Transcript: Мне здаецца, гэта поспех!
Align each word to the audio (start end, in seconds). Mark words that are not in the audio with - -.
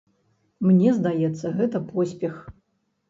Мне 0.69 0.93
здаецца, 0.99 1.53
гэта 1.59 1.85
поспех! 1.93 2.33